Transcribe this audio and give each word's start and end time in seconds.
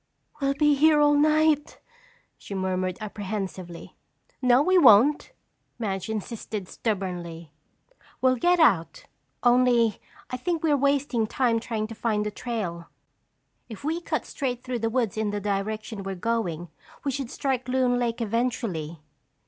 "We'll 0.39 0.55
be 0.55 0.73
here 0.73 0.99
all 0.99 1.13
night," 1.13 1.79
she 2.35 2.55
murmured 2.55 2.97
apprehensively. 2.99 3.95
"No, 4.41 4.63
we 4.63 4.75
won't," 4.75 5.31
Madge 5.77 6.09
insisted 6.09 6.67
stubbornly. 6.67 7.51
"We'll 8.19 8.37
get 8.37 8.59
out, 8.59 9.05
only 9.43 10.01
I 10.31 10.37
think 10.37 10.63
we're 10.63 10.75
wasting 10.75 11.27
time 11.27 11.59
trying 11.59 11.85
to 11.85 11.93
find 11.93 12.25
the 12.25 12.31
trail. 12.31 12.89
If 13.69 13.83
we 13.83 14.01
cut 14.01 14.25
straight 14.25 14.63
through 14.63 14.79
the 14.79 14.89
woods 14.89 15.17
in 15.17 15.29
the 15.29 15.39
direction 15.39 16.01
we're 16.01 16.15
going 16.15 16.69
we 17.03 17.11
should 17.11 17.29
strike 17.29 17.67
Loon 17.67 17.99
Lake 17.99 18.21
eventually." 18.21 19.01